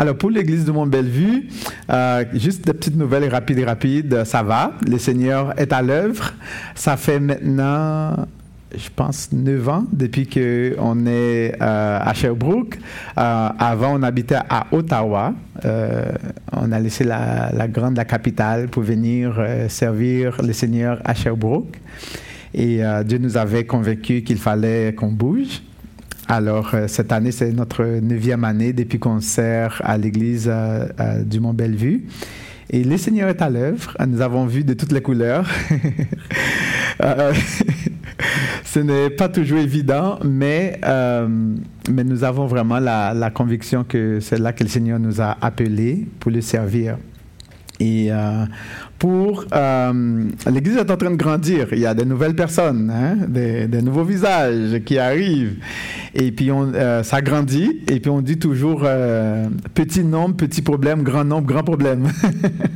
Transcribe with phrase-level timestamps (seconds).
[0.00, 1.46] Alors, pour l'église de Mont-Bellevue,
[1.90, 4.72] euh, juste des petites nouvelles rapides, rapides, ça va?
[4.88, 6.32] Le Seigneur est à l'œuvre.
[6.74, 8.26] Ça fait maintenant
[8.74, 12.78] je pense, 9 ans depuis qu'on est euh, à Sherbrooke.
[13.18, 15.34] Euh, avant, on habitait à Ottawa.
[15.64, 19.38] on a laissé la, la, grande, la capitale, pour venir
[19.68, 21.76] servir le Seigneur à Sherbrooke.
[22.54, 25.60] Et Dieu nous avait convaincus qu'il fallait qu'on bouge.
[26.30, 31.24] Alors, euh, cette année, c'est notre neuvième année depuis qu'on sert à l'église euh, euh,
[31.24, 32.04] du Mont-Bellevue.
[32.70, 33.96] Et le Seigneur est à l'œuvre.
[34.06, 35.50] Nous avons vu de toutes les couleurs.
[38.64, 40.78] ce n'est pas toujours évident, mais,
[41.90, 46.06] mais nous avons vraiment la, conviction que c'est là que le Seigneur nous a appelés
[46.20, 46.96] pour le servir.
[47.80, 48.44] Et euh,
[49.00, 51.68] pour euh, l'Église est en train de grandir.
[51.72, 55.56] Il y a de nouvelles personnes, hein, des, nouveaux visages qui arrivent.
[56.14, 57.80] Et puis on, euh, ça grandit.
[57.88, 58.86] Et puis on dit toujours
[59.72, 62.08] petit nombre, petit problème, grand nombre, grand problème.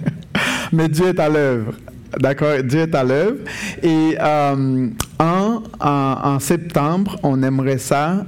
[0.73, 1.75] Mais Dieu est à l'œuvre.
[2.19, 3.37] D'accord, Dieu est à l'œuvre.
[3.83, 8.25] Et en, en, septembre, on aimerait ça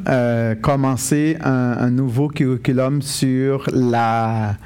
[0.60, 4.56] commencer un, un, nouveau curriculum sur la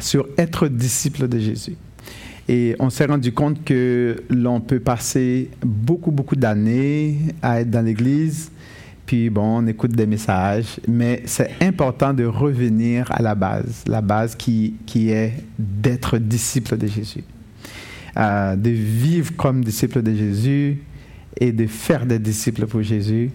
[0.00, 1.76] sur être disciple de Jésus.
[2.52, 7.80] Et on s'est rendu compte que l'on peut passer beaucoup, beaucoup d'années à être dans
[7.80, 8.50] l'Église,
[9.06, 14.00] puis bon, on écoute des messages, mais c'est important de revenir à la base, la
[14.00, 17.22] base qui, qui est d'être disciple de Jésus,
[18.16, 20.82] euh, de vivre comme disciple de Jésus
[21.38, 23.30] et de faire des disciples pour Jésus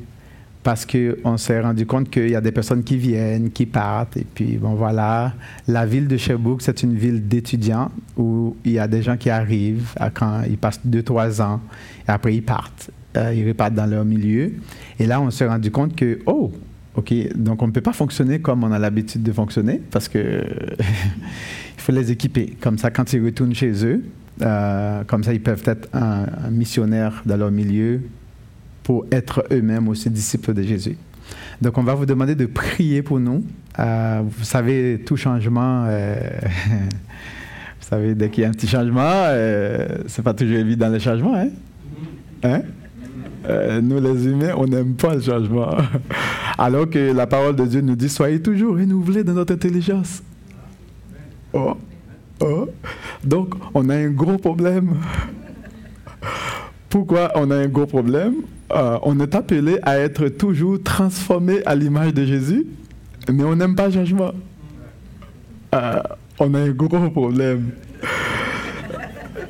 [0.65, 4.17] parce qu'on s'est rendu compte qu'il y a des personnes qui viennent, qui partent.
[4.17, 5.35] Et puis, bon, voilà,
[5.67, 9.29] la ville de Sherbrooke, c'est une ville d'étudiants où il y a des gens qui
[9.29, 11.61] arrivent quand ils passent deux, trois ans,
[12.07, 12.89] et après ils partent.
[13.15, 14.53] Euh, ils repartent dans leur milieu.
[14.97, 16.51] Et là, on s'est rendu compte que, oh,
[16.95, 20.17] OK, donc on ne peut pas fonctionner comme on a l'habitude de fonctionner parce que
[20.79, 22.57] il faut les équiper.
[22.59, 24.03] Comme ça, quand ils retournent chez eux,
[24.41, 28.01] euh, comme ça, ils peuvent être un missionnaire dans leur milieu
[28.85, 30.95] pour être eux-mêmes aussi disciples de Jésus.
[31.59, 33.43] Donc, on va vous demander de prier pour nous.
[33.79, 36.15] Euh, vous savez, tout changement, euh,
[37.81, 40.99] vous savez, dès qu'il y a un petit changement, euh, c'est pas toujours évident le
[40.99, 41.49] changement, hein?
[42.43, 42.61] hein?
[43.49, 45.75] Euh, nous, les humains, on n'aime pas le changement.
[46.59, 50.21] Alors que la parole de Dieu nous dit soyez toujours renouvelés dans notre intelligence.
[51.53, 51.75] Oh,
[52.39, 52.69] oh.
[53.23, 54.93] Donc, on a un gros problème.
[56.95, 58.35] Pourquoi on a un gros problème
[58.71, 62.65] euh, on est appelé à être toujours transformé à l'image de Jésus,
[63.29, 64.31] mais on n'aime pas le changement.
[65.75, 66.01] Euh,
[66.39, 67.71] on a un gros problème.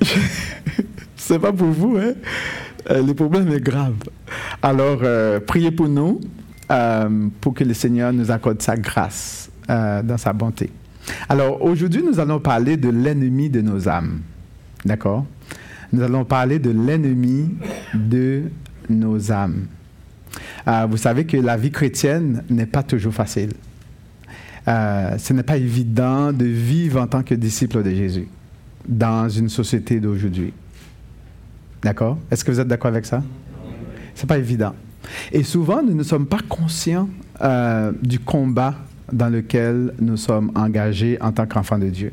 [1.15, 2.13] C'est pas pour vous, hein?
[2.89, 3.93] Euh, le problème est grave.
[4.63, 5.01] Alors,
[5.45, 6.19] priez pour nous,
[7.41, 10.71] pour que le Seigneur nous accorde sa grâce dans sa bonté.
[11.29, 14.21] Alors, aujourd'hui, nous allons parler de l'ennemi de nos âmes.
[14.83, 15.25] D'accord?
[15.91, 17.55] Nous allons parler de l'ennemi
[17.93, 18.43] de
[18.89, 19.67] nos âmes.
[20.67, 23.51] Euh, vous savez que la vie chrétienne n'est pas toujours facile.
[24.67, 28.27] Euh, ce n'est pas évident de vivre en tant que disciple de Jésus
[28.87, 30.53] dans une société d'aujourd'hui.
[31.81, 32.17] D'accord?
[32.31, 33.21] Est-ce que vous êtes d'accord avec ça?
[34.15, 34.73] C'est pas évident.
[35.31, 37.09] Et souvent, nous ne sommes pas conscients
[37.41, 38.75] euh, du combat
[39.11, 42.11] dans lequel nous sommes engagés en tant qu'enfants de Dieu.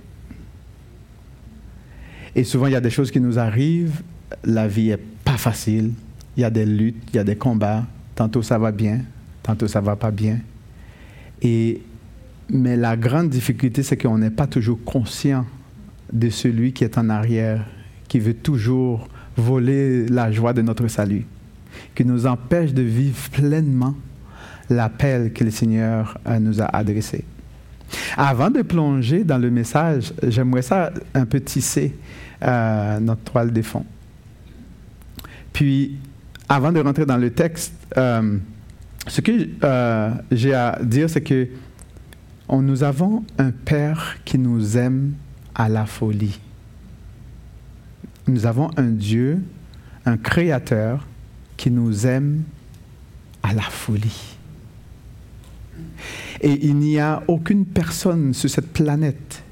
[2.35, 4.03] Et souvent, il y a des choses qui nous arrivent,
[4.45, 5.93] la vie n'est pas facile,
[6.37, 7.85] il y a des luttes, il y a des combats.
[8.15, 9.01] Tantôt ça va bien,
[9.43, 10.39] tantôt ça va pas bien.
[11.41, 11.83] Et,
[12.49, 15.47] mais la grande difficulté, c'est qu'on n'est pas toujours conscient
[16.13, 17.67] de celui qui est en arrière,
[18.09, 21.25] qui veut toujours voler la joie de notre salut,
[21.95, 23.95] qui nous empêche de vivre pleinement
[24.69, 27.25] l'appel que le Seigneur euh, nous a adressé.
[28.17, 31.95] Avant de plonger dans le message, j'aimerais ça un peu tisser
[32.43, 33.85] euh, notre toile de fond.
[35.53, 35.97] Puis,
[36.49, 38.39] avant de rentrer dans le texte, euh,
[39.07, 41.49] ce que euh, j'ai à dire, c'est que
[42.51, 45.15] nous avons un Père qui nous aime
[45.55, 46.39] à la folie.
[48.27, 49.43] Nous avons un Dieu,
[50.05, 51.07] un Créateur
[51.57, 52.43] qui nous aime
[53.43, 54.32] à la folie.
[56.43, 59.43] Et il n'y a aucune personne sur cette planète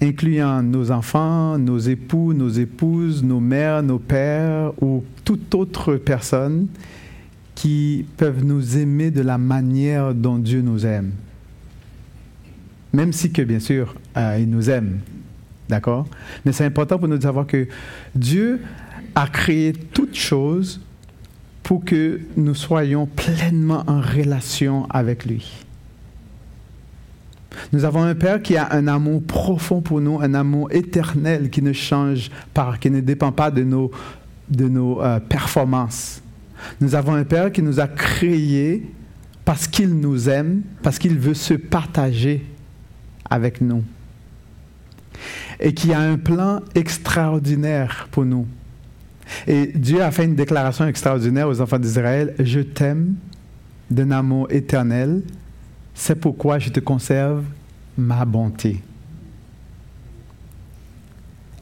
[0.00, 6.68] incluant nos enfants, nos époux, nos épouses, nos mères, nos pères ou toute autre personne
[7.54, 11.12] qui peuvent nous aimer de la manière dont Dieu nous aime.
[12.92, 15.00] Même si que, bien sûr, euh, il nous aime.
[15.68, 16.06] D'accord?
[16.44, 17.66] Mais c'est important pour nous de savoir que
[18.14, 18.60] Dieu
[19.14, 20.80] a créé toutes choses
[21.62, 25.65] pour que nous soyons pleinement en relation avec lui.
[27.72, 31.62] Nous avons un Père qui a un amour profond pour nous, un amour éternel qui
[31.62, 33.90] ne change pas, qui ne dépend pas de nos,
[35.02, 36.22] euh, performances.
[36.80, 38.90] Nous avons un Père qui nous a créés
[39.44, 42.44] parce qu'il nous aime, parce qu'il veut se partager
[43.28, 43.84] avec nous.
[45.60, 48.46] Et qui a un plan extraordinaire pour nous.
[49.46, 53.14] Et Dieu a fait une déclaration extraordinaire aux enfants d'Israël, je t'aime
[53.90, 55.22] d'un amour éternel,
[55.96, 57.42] c'est pourquoi je te conserve
[57.96, 58.82] ma bonté.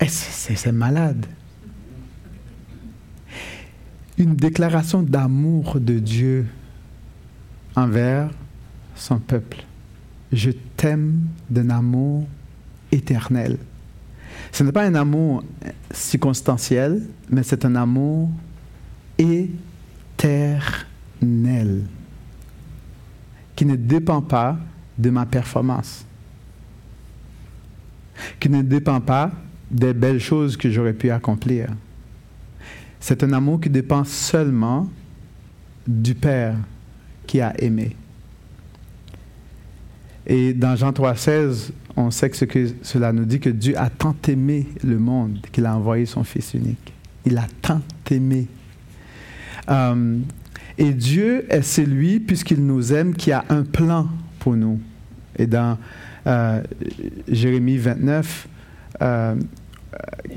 [0.06, 1.24] C'est malade?
[4.18, 6.46] Une déclaration d'amour de Dieu
[7.74, 8.28] envers
[8.96, 9.64] son peuple.
[10.32, 12.26] Je t'aime d'un amour
[12.92, 13.56] éternel.
[14.52, 15.42] Ce n'est pas un amour
[15.90, 17.00] circonstanciel,
[17.30, 18.28] mais c'est un amour
[19.16, 19.46] éternel
[23.56, 24.56] qui ne dépend pas
[24.98, 26.04] de ma performance,
[28.40, 29.30] qui ne dépend pas
[29.70, 31.68] des belles choses que j'aurais pu accomplir.
[33.00, 34.88] C'est un amour qui dépend seulement
[35.86, 36.56] du Père
[37.26, 37.96] qui a aimé.
[40.26, 43.90] Et dans Jean 3,16, on sait que, ce que cela nous dit que Dieu a
[43.90, 46.92] tant aimé le monde qu'il a envoyé son Fils unique.
[47.26, 48.46] Il a tant aimé.
[49.68, 50.18] Euh,
[50.76, 54.08] et Dieu est celui, puisqu'il nous aime, qui a un plan
[54.40, 54.80] pour nous.
[55.36, 55.78] Et dans
[56.26, 56.62] euh,
[57.28, 58.48] Jérémie 29,
[59.02, 59.34] euh,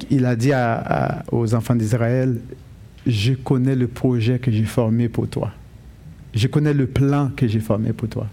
[0.10, 0.52] il a dit
[1.32, 2.40] aux enfants d'Israël,
[3.06, 5.52] je connais le projet que j'ai formé pour toi.
[6.34, 8.28] Je connais le plan que j'ai formé pour toi.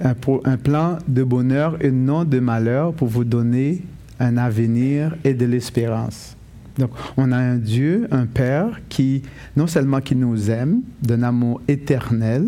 [0.00, 0.14] Un,
[0.44, 3.82] un, plan de bonheur et non de malheur pour vous donner
[4.18, 6.36] un avenir et de l'espérance.
[6.78, 9.22] Donc, on a un Dieu, un Père qui,
[9.56, 12.46] non seulement qui nous aime d'un amour éternel,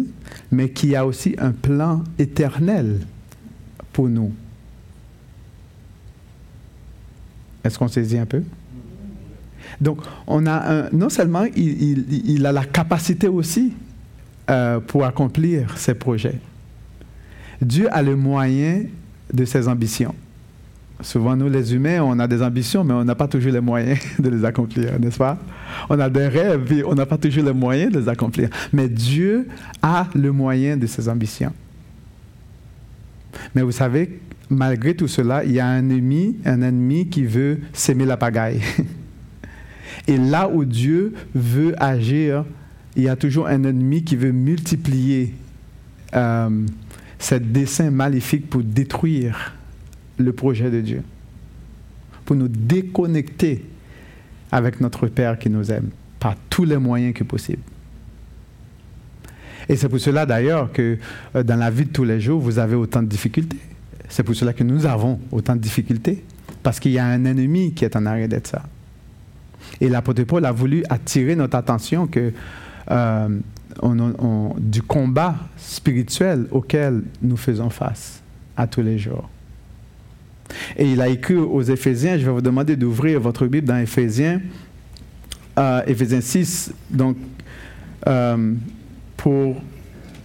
[0.50, 3.00] mais qui a aussi un plan éternel
[3.92, 4.32] pour nous.
[7.62, 8.42] Est-ce qu'on saisit un peu?
[9.80, 13.72] Donc, on a un, non seulement il, a la capacité aussi
[14.50, 16.38] euh, pour accomplir ses projets.
[17.60, 18.84] Dieu a le moyen
[19.32, 20.14] de ses ambitions.
[21.00, 23.98] Souvent, nous, les humains, on a des ambitions, mais on n'a pas toujours les moyens
[24.18, 25.38] de les accomplir, n'est-ce pas?
[25.88, 28.48] On a des rêves, et on n'a pas toujours les moyens de les accomplir.
[28.72, 29.48] Mais Dieu
[29.82, 31.52] a le moyen de ses ambitions.
[33.54, 37.58] Mais vous savez, malgré tout cela, il y a un ennemi, un ennemi qui veut
[37.72, 38.60] s'aimer la pagaille.
[40.06, 42.44] Et là où Dieu veut agir,
[42.94, 45.34] il y a toujours un ennemi qui veut multiplier
[46.14, 46.48] euh,
[47.18, 49.54] ce dessein maléfique pour détruire
[50.18, 51.02] le projet de Dieu,
[52.24, 53.64] pour nous déconnecter
[54.52, 55.90] avec notre Père qui nous aime
[56.20, 57.62] par tous les moyens que possible.
[59.68, 60.98] Et c'est pour cela d'ailleurs que
[61.34, 63.58] euh, dans la vie de tous les jours, vous avez autant de difficultés.
[64.08, 66.22] C'est pour cela que nous avons autant de difficultés,
[66.62, 68.62] parce qu'il y a un ennemi qui est en arrière d'être ça.
[69.80, 72.32] Et l'apôtre Paul a voulu attirer notre attention que
[72.90, 73.28] euh,
[74.58, 78.22] du combat spirituel auquel nous faisons face
[78.56, 79.28] à tous les jours.
[80.76, 84.40] Et il a écrit aux Éphésiens, je vais vous demander d'ouvrir votre Bible dans Éphésiens,
[85.58, 87.16] euh, Éphésiens 6, donc
[88.06, 88.52] euh,
[89.16, 89.56] pour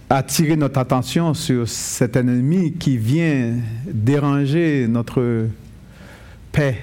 [0.08, 3.54] attirer notre attention sur cet ennemi qui vient
[3.86, 5.46] déranger notre
[6.50, 6.78] paix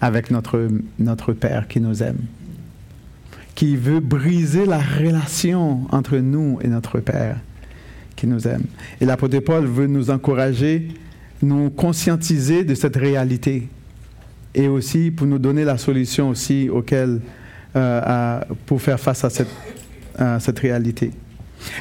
[0.00, 2.18] avec notre, notre Père qui nous aime,
[3.54, 7.38] qui veut briser la relation entre nous et notre Père
[8.16, 8.64] qui nous aime.
[9.00, 10.88] Et l'apôtre Paul veut nous encourager
[11.42, 13.68] nous conscientiser de cette réalité
[14.54, 17.20] et aussi pour nous donner la solution aussi auquel,
[17.74, 21.10] euh, pour faire face à cette, réalité.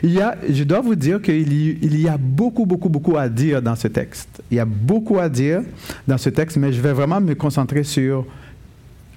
[0.03, 3.17] Il y a, je dois vous dire qu'il y, il y a beaucoup, beaucoup, beaucoup
[3.17, 4.41] à dire dans ce texte.
[4.49, 5.61] Il y a beaucoup à dire
[6.07, 8.25] dans ce texte, mais je vais vraiment me concentrer sur,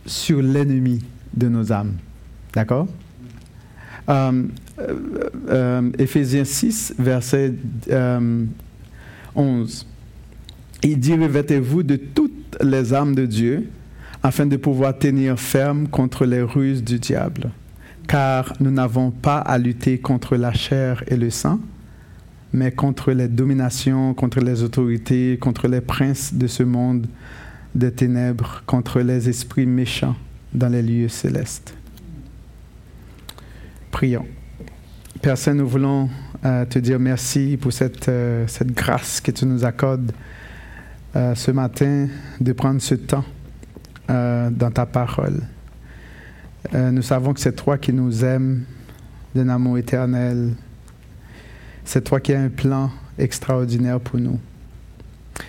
[0.07, 1.03] sur l'ennemi
[1.35, 1.95] de nos âmes.
[2.53, 2.89] D'accord?
[4.09, 4.43] Euh,
[4.79, 4.95] euh,
[5.49, 7.55] euh Éphésiens 6, verset
[9.35, 9.87] 11.
[10.85, 13.71] Il dit, revêtez-vous de toutes les armes de Dieu
[14.23, 17.51] afin de pouvoir tenir ferme contre les ruses du diable.
[18.07, 21.59] Car nous n'avons pas à lutter contre la chair et le sang,
[22.53, 27.07] mais contre les dominations, contre les autorités, contre les princes de ce monde
[27.75, 30.17] des ténèbres, contre les esprits méchants
[30.53, 31.75] dans les lieux célestes.
[33.91, 34.27] Prions.
[35.23, 36.11] Père nous voulons
[36.45, 40.13] euh, te dire merci pour cette, euh, cette grâce que tu nous accordes
[41.17, 42.09] euh, ce matin
[42.41, 43.25] de prendre ce temps
[44.11, 45.43] euh, dans ta parole.
[46.75, 48.65] Euh, nous savons que c'est toi qui nous aimes
[49.33, 50.55] d'un amour éternel.
[51.85, 54.41] C'est toi qui as un plan extraordinaire pour nous.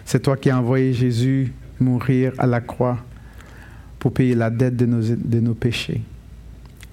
[0.05, 2.99] C'est toi qui as envoyé Jésus mourir à la croix
[3.97, 6.03] pour payer la dette de nos, de nos péchés.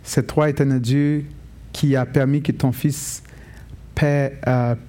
[0.02, 1.26] C'est toi, éternel Dieu,
[1.72, 3.22] qui a permis que ton Fils
[3.94, 4.38] paie,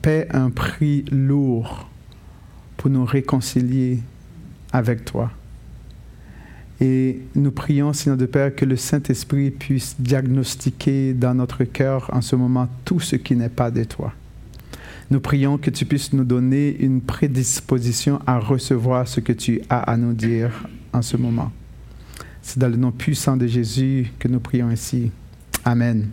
[0.01, 1.89] paie un prix lourd
[2.83, 3.99] pour nous réconcilier
[4.73, 5.31] avec toi.
[6.81, 12.19] Et nous prions, Seigneur de Père, que le Saint-Esprit puisse diagnostiquer dans notre cœur en
[12.19, 14.11] ce moment tout ce qui n'est pas de toi.
[15.11, 19.79] Nous prions que tu puisses nous donner une prédisposition à recevoir ce que tu as
[19.79, 20.51] à nous dire
[20.91, 21.53] en ce moment.
[22.41, 25.09] C'est dans le nom puissant de Jésus que nous prions ainsi.
[25.63, 26.09] Amen.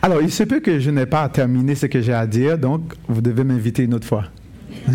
[0.00, 2.94] Alors, il se peut que je n'ai pas terminé ce que j'ai à dire, donc
[3.08, 4.24] vous devez m'inviter une autre fois.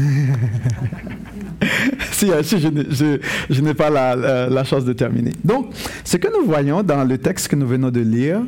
[2.12, 5.32] si, je, n'ai pas la, chance de terminer.
[5.44, 8.42] Donc, ce que nous voyons dans le texte que nous venons de lire,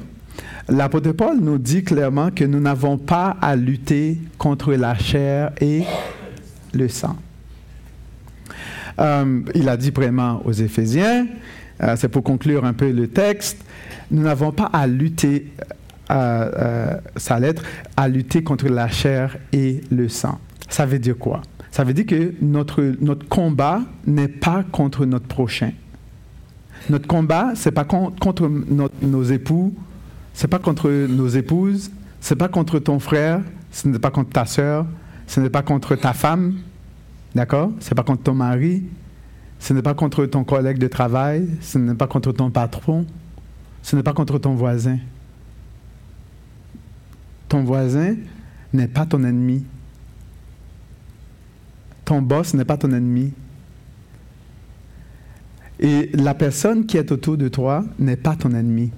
[0.70, 5.84] l'apôtre Paul nous dit clairement que nous n'avons pas à lutter contre la chair et
[6.74, 7.16] le sang.
[9.00, 11.26] Euh, il a dit vraiment aux Éphésiens,
[11.82, 13.58] euh, c'est pour conclure un peu le texte,
[14.12, 15.48] nous n'avons pas à lutter,
[16.12, 17.64] euh, sa lettre,
[17.98, 20.40] à lutter contre la chair et le sang.
[20.72, 21.42] Ça veut dire quoi?
[21.70, 25.72] Ça veut dire que notre, notre combat n'est pas contre notre prochain.
[26.90, 28.50] Notre combat, c'est pas contre
[29.02, 29.76] nos époux,
[30.34, 34.46] c'est pas contre nos épouses, c'est pas contre ton frère, ce n'est pas contre ta
[34.46, 34.86] soeur,
[35.28, 36.56] ce n'est pas contre ta femme,
[37.36, 37.72] d'accord?
[37.82, 38.84] C'est pas contre ton mari,
[39.60, 43.06] ce n'est pas contre ton collègue de travail, ce n'est pas contre ton patron,
[43.84, 44.98] ce n'est pas contre ton voisin.
[47.50, 48.16] Ton voisin
[48.74, 49.66] n'est pas ton ennemi.
[52.12, 53.32] Ton boss n'est pas ton ennemi.
[55.80, 58.92] Et la personne qui est autour de toi n'est pas ton ennemi.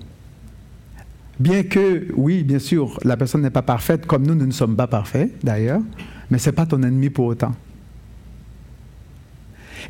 [1.39, 4.75] Bien que, oui, bien sûr, la personne n'est pas parfaite, comme nous, nous ne sommes
[4.75, 5.81] pas parfaits, d'ailleurs,
[6.31, 7.53] mais ce n'est pas ton ennemi pour autant.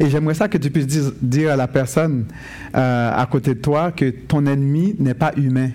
[0.01, 2.25] Et j'aimerais ça que tu puisses dire, à la personne
[2.75, 5.70] euh, à côté de toi que ton ennemi n'est pas humain.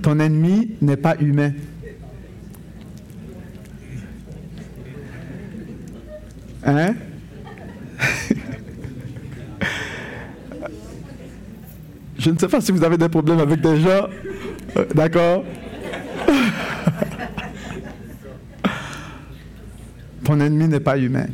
[0.00, 1.52] Ton ennemi n'est pas humain.
[6.64, 6.94] Hein?
[12.18, 14.08] Je ne sais pas si vous avez des problèmes avec des gens.
[14.76, 15.44] Euh, d'accord
[20.24, 21.26] Ton ennemi n'est pas humain.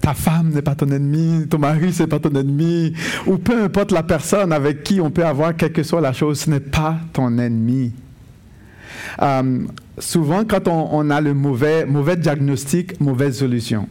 [0.00, 2.92] Ta femme n'est pas ton ennemi, ton mari n'est pas ton ennemi,
[3.26, 6.38] ou peu importe la personne avec qui on peut avoir quelle que soit la chose,
[6.38, 7.92] ce n'est pas ton ennemi.
[9.20, 9.58] Euh,
[9.98, 13.88] souvent, quand on, a le mauvais, mauvais diagnostic, mauvaise solution.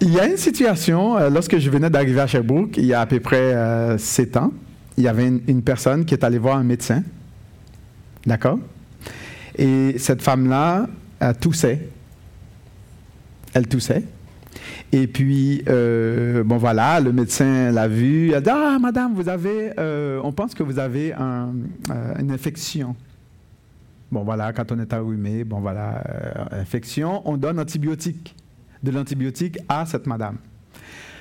[0.00, 3.00] Il y a une situation, euh, lorsque je venais d'arriver à Sherbrooke, il y a
[3.00, 4.52] à peu près euh, sept ans,
[4.96, 7.02] il y avait une, personne qui est allée voir un médecin.
[8.26, 8.58] D'accord?
[9.56, 10.86] Et cette femme-là
[11.40, 11.88] toussait.
[13.54, 14.04] Elle toussait.
[14.92, 18.28] Et puis, euh, bon voilà, le médecin l'a vue.
[18.28, 21.46] Elle a dit Ah, madame, vous avez, euh, on pense que vous avez euh,
[22.18, 22.94] une infection.
[24.10, 26.04] Bon voilà, quand on est arrumé, bon voilà,
[26.50, 28.36] infection, on donne antibiotique,
[28.82, 30.36] de l'antibiotique à cette madame.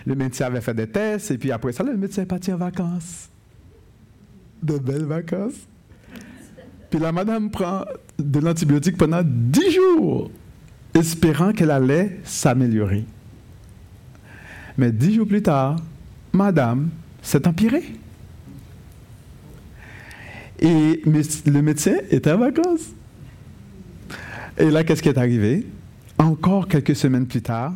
[0.06, 2.58] Le médecin avait fait des tests, et puis après ça, le médecin est parti en
[2.58, 3.30] vacances
[4.62, 5.68] de belles vacances.
[6.90, 7.86] Puis la madame prend
[8.20, 10.30] de l'antibiotique pendant dix jours,
[10.94, 13.06] espérant qu'elle allait s'améliorer.
[14.78, 15.78] Mais dix jours plus tard,
[16.34, 16.90] madame
[17.22, 17.96] s'est empirée.
[20.60, 22.90] Et le médecin était en vacances.
[24.58, 25.66] Et là, qu'est-ce qui est arrivé?
[26.22, 27.74] Encore quelques semaines plus tard,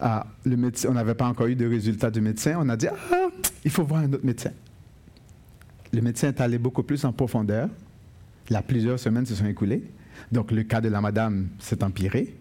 [0.00, 2.56] on n'avait pas encore eu de résultat du médecin.
[2.58, 3.28] On a dit, ah,
[3.62, 4.52] il faut voir un autre médecin.
[5.92, 7.68] Le médecin est allé beaucoup plus en profondeur.
[8.48, 9.84] Là, plusieurs semaines se sont écoulées.
[10.32, 12.34] Donc, le cas de la madame s'est empiré.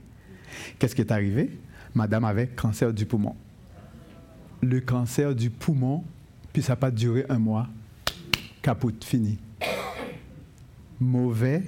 [0.79, 1.59] Qu'est-ce qui est arrivé?
[1.93, 3.35] Madame avait cancer du poumon.
[4.61, 6.05] Le cancer du poumon,
[6.53, 7.67] puis ça n'a pas duré un mois.
[8.61, 9.37] Capote, fini.
[11.01, 11.63] Mauvais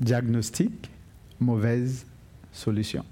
[0.00, 0.90] diagnostic,
[1.38, 2.06] mauvaise
[2.58, 3.04] solution.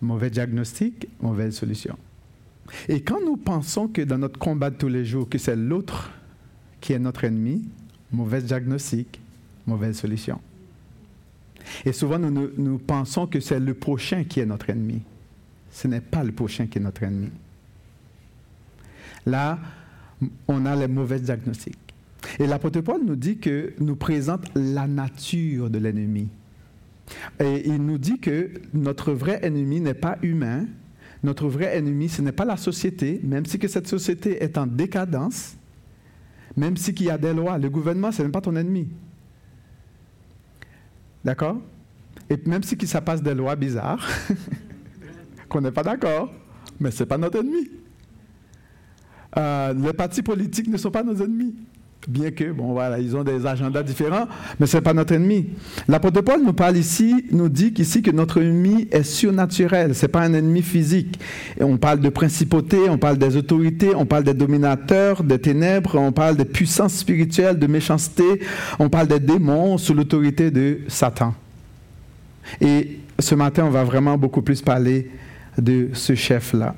[0.00, 1.96] Mauvais diagnostic, mauvaise solution.
[2.88, 6.10] Et quand nous pensons que dans notre combat de tous les jours, que c'est l'autre
[6.80, 7.68] qui est notre ennemi,
[8.12, 9.20] mauvais diagnostic,
[9.66, 10.40] mauvaise solution.
[11.84, 15.02] Et souvent, nous, nous, pensons que c'est le prochain qui est notre ennemi.
[15.70, 17.30] Ce n'est pas le prochain qui est notre ennemi.
[19.26, 19.58] Là,
[20.48, 21.76] on a les mauvais diagnostics.
[22.38, 26.28] Et l'apôtre Paul nous dit que nous présente la nature de l'ennemi.
[27.38, 30.66] Et il nous dit que notre vrai ennemi n'est pas humain,
[31.22, 35.56] notre vrai ennemi, ce n'est pas la société, même si cette société est en décadence,
[36.56, 38.88] Même si il y a des lois, le gouvernement, ce n'est pas ton ennemi.
[41.24, 41.60] D'accord?
[42.28, 44.06] Et même si ça passe des lois bizarres,
[45.48, 46.32] qu'on n'est pas d'accord,
[46.80, 47.70] mais ce n'est pas notre ennemi.
[49.36, 51.54] Euh, les partis politiques ne sont pas nos ennemis.
[52.08, 54.26] Bien que, bon, voilà, ils ont des agendas différents,
[54.58, 55.50] mais ce n'est pas notre ennemi.
[55.86, 60.08] L'apôtre Paul nous parle ici, nous dit qu'ici que notre ennemi est surnaturel, ce n'est
[60.08, 61.20] pas un ennemi physique.
[61.58, 65.96] Et on parle de principauté, on parle des autorités, on parle des dominateurs, des ténèbres,
[65.96, 68.24] on parle des puissances spirituelles, de méchanceté,
[68.78, 71.34] on parle des démons sous l'autorité de Satan.
[72.62, 75.10] Et ce matin, on va vraiment beaucoup plus parler
[75.58, 76.74] de ce chef-là.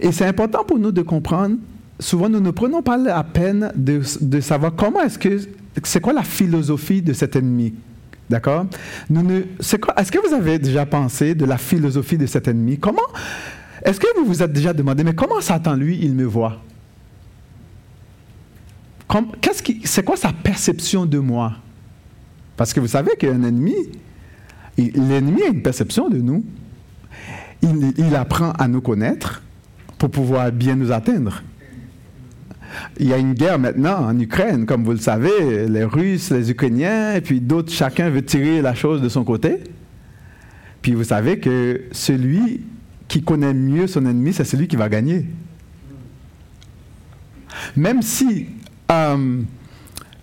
[0.00, 1.56] Et c'est important pour nous de comprendre,
[1.98, 4.02] souvent nous ne prenons pas la peine de,
[4.40, 5.40] savoir comment est-ce que,
[5.82, 7.74] c'est quoi la philosophie de cet ennemi.
[8.28, 8.66] D'accord?
[9.10, 12.78] Est-ce que vous avez déjà pensé de la philosophie de cet ennemi?
[12.78, 13.06] Comment
[13.84, 16.60] Est-ce que vous vous êtes déjà demandé, mais comment Satan, lui, il me voit?
[19.40, 21.52] Qu'est-ce C'est quoi sa perception de moi?
[22.56, 23.74] Parce que vous savez qu'un ennemi,
[24.76, 26.44] l'ennemi a une perception de nous.
[27.62, 29.42] il apprend à nous connaître
[29.98, 31.42] pour pouvoir bien nous atteindre.
[32.98, 36.50] Il y a une guerre maintenant en Ukraine, comme vous le savez, les Russes, les
[36.50, 39.60] Ukrainiens, et puis d'autres, chacun veut tirer la chose de son côté.
[40.82, 42.62] Puis vous savez que celui
[43.08, 45.26] qui connaît mieux son ennemi, c'est celui qui va gagner.
[47.76, 48.48] Même si
[48.90, 49.42] euh,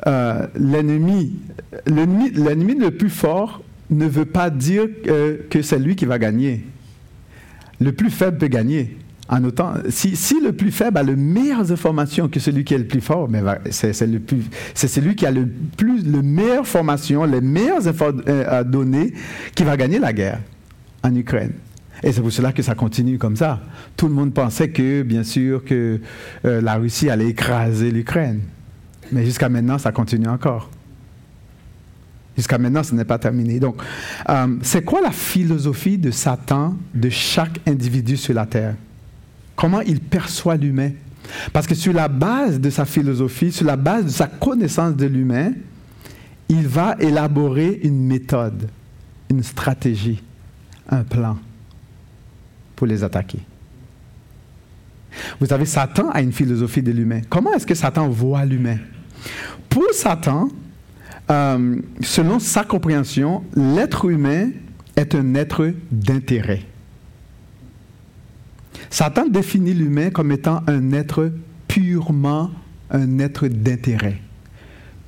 [0.08, 1.40] euh, l'ennemi,
[1.86, 6.66] l'ennemi le plus fort ne veut pas dire que c'est lui qui va gagner.
[7.80, 8.98] Le plus faible peut gagner.
[9.30, 12.88] En autant, si, le plus faible a les meilleures informations que celui qui est le
[12.88, 13.30] plus fort,
[13.70, 19.13] c'est, celui qui a le plus, le meilleure formation, les meilleures euh, données
[19.56, 20.39] qui va gagner la guerre
[21.03, 21.53] en Ukraine.
[22.03, 23.62] Et c'est pour cela que ça continue comme ça.
[23.96, 26.01] Tout le monde pensait que, bien sûr, que
[26.44, 28.42] euh, la Russie allait écraser l'Ukraine.
[29.13, 30.70] Mais jusqu'à maintenant, ça continue encore.
[32.36, 33.60] Jusqu'à maintenant, ce n'est pas terminé.
[33.60, 33.77] Donc,
[34.27, 38.76] euh, c'est quoi la philosophie de Satan de chaque individu sur la terre?
[39.56, 40.92] Comment il perçoit l'humain.
[41.52, 45.06] Parce que sur la base de sa philosophie, sur la base de sa connaissance de
[45.06, 45.54] l'humain,
[46.50, 48.70] il va élaborer une méthode,
[49.30, 50.22] une stratégie,
[50.89, 51.38] un plan
[52.76, 53.39] pour les attaquer.
[55.39, 57.22] Vous savez, Satan a une philosophie de l'humain.
[57.30, 58.78] Comment est-ce que Satan voit l'humain?
[59.70, 60.50] Pour Satan,
[61.30, 64.50] euh, selon sa compréhension, l'être humain
[64.96, 66.62] est un être d'intérêt.
[68.93, 71.32] Satan définit l'humain comme étant un être
[71.67, 72.51] purement
[72.91, 74.19] un être d'intérêt.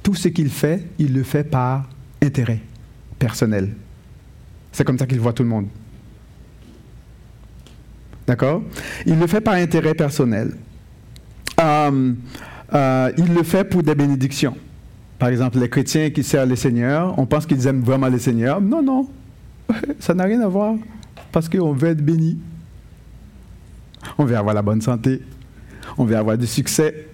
[0.01, 1.87] Tout ce qu'il fait, il le fait par
[2.19, 2.61] intérêt
[3.19, 3.69] personnel.
[4.71, 5.67] C'est comme ça qu'il voit tout le monde.
[8.25, 8.63] D'accord?
[9.05, 10.53] Il le fait par intérêt personnel.
[11.61, 12.13] Euh,
[12.73, 14.57] euh, il le fait pour des bénédictions.
[15.19, 18.59] Par exemple, les chrétiens qui servent le Seigneur, on pense qu'ils aiment vraiment le Seigneur.
[18.59, 19.07] Non, non,
[19.99, 20.73] ça n'a rien à voir.
[21.31, 22.39] Parce qu'on veut être béni.
[24.17, 25.21] On veut avoir la bonne santé.
[25.97, 27.08] On veut avoir du succès.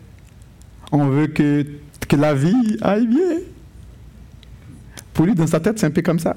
[0.92, 1.66] On veut que,
[2.12, 3.40] la vie aille bien.
[5.14, 6.36] Pour lui, dans sa tête, c'est un peu comme ça.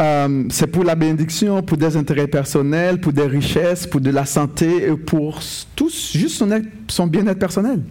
[0.00, 4.24] Euh, c'est pour la bénédiction, pour des intérêts personnels, pour des richesses, pour de la
[4.24, 5.40] santé, pour
[5.76, 6.48] tous, juste son,
[6.88, 7.82] son bien-être personnel.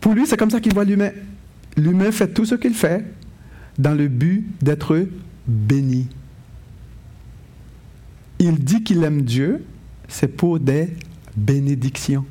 [0.00, 1.10] Pour lui, c'est comme ça qu'il voit l'humain.
[1.76, 3.04] L'humain fait tout ce qu'il fait
[3.78, 5.06] dans le but d'être
[5.46, 6.08] béni.
[8.38, 9.64] Il dit qu'il aime Dieu,
[10.08, 10.96] c'est pour des
[11.36, 12.24] bénédictions.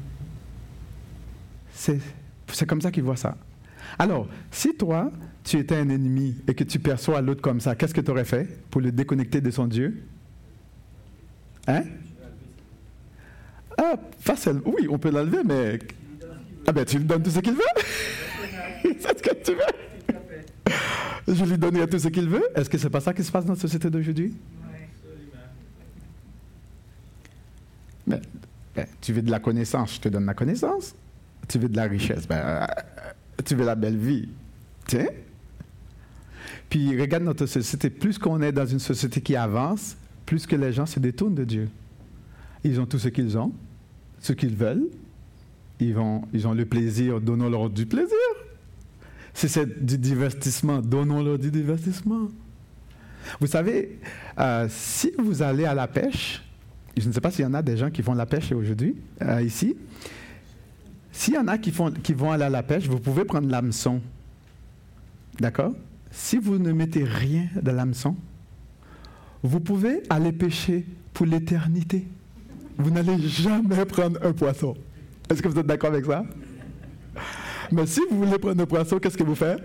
[1.74, 3.38] C'est comme ça qu'il voit ça.
[4.00, 5.12] Alors, si toi,
[5.44, 8.26] tu étais un ennemi et que tu perçois l'autre comme ça, qu'est-ce que tu aurais
[8.26, 10.04] fait pour le déconnecter de son Dieu?
[11.68, 11.84] Hein?
[13.78, 14.62] Ah, facile.
[14.66, 15.80] Oui, on peut l'enlever, mais.
[16.66, 17.62] Ah ben, tu lui donnes tout ce qu'il veut
[19.00, 22.90] C'est ce que tu veux Je lui donne tout ce qu'il veut Est-ce que c'est
[22.90, 24.34] pas ça qui se passe dans la société d'aujourd'hui?
[28.08, 28.22] Ben,
[28.76, 30.96] ben, tu veux de la connaissance, je te donne la connaissance.
[31.48, 32.66] Tu veux de la richesse, ben, euh,
[33.46, 34.30] tu veux la belle vie.
[34.86, 35.08] Tiens.
[36.70, 40.74] Puis regarde notre société, plus qu'on est dans une société qui avance, plus que les
[40.74, 41.70] gens se détournent de Dieu.
[42.64, 43.54] Ils ont tout ce qu'ils ont,
[44.20, 44.88] ce qu'ils veulent.
[45.80, 48.18] Ils, vont, ils ont le plaisir, donnons-leur du plaisir.
[49.34, 52.30] Si c'est du divertissement, donnons-leur du divertissement.
[53.40, 54.00] Vous savez,
[54.40, 56.42] euh, si vous allez à la pêche,
[57.02, 58.96] je ne sais pas s'il y en a des gens qui font la pêche aujourd'hui,
[59.22, 59.76] euh, ici.
[61.12, 63.50] S'il y en a qui, font, qui vont aller à la pêche, vous pouvez prendre
[63.50, 64.02] l'hameçon.
[65.40, 65.74] D'accord?
[66.12, 68.16] Si vous ne mettez rien dans l'hameçon,
[69.44, 72.08] vous pouvez aller pêcher pour l'éternité.
[72.78, 74.76] Vous n'allez jamais prendre un poisson.
[75.30, 76.24] Est-ce que vous êtes d'accord avec ça?
[77.72, 79.62] Mais si vous voulez prendre un poisson, qu'est-ce que vous faites?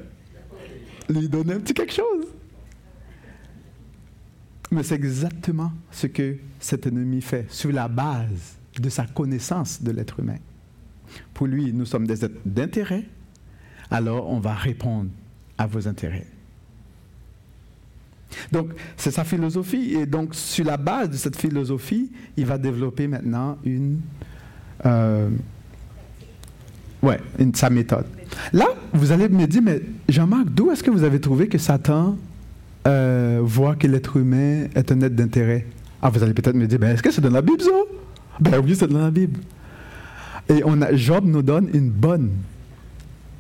[1.09, 2.27] Lui donner un petit quelque chose.
[4.73, 9.91] Mais c'est exactement ce que cet ennemi fait sur la base de sa connaissance de
[9.91, 10.39] l'être humain.
[11.35, 13.05] Pour lui, nous sommes des êtres d'intérêt,
[13.91, 15.11] alors on va répondre
[15.59, 16.27] à vos intérêts.
[18.51, 19.93] Donc, c'est sa philosophie.
[19.93, 24.01] Et donc, sur la base de cette philosophie, il va développer maintenant une.
[24.87, 25.29] Euh,
[27.03, 28.07] ouais, une, sa méthode.
[28.55, 32.17] Là, vous allez me dire, mais Jean-Marc, d'où est-ce que vous avez trouvé que Satan
[32.87, 35.67] euh, voit que l'être humain est un être d'intérêt
[36.01, 37.71] Ah, vous allez peut-être me dire, ben, est-ce que c'est dans la Bible, ça?
[38.41, 39.41] Ben oui, c'est dans la Bible.
[40.49, 42.31] Et on Job nous donne une bonne.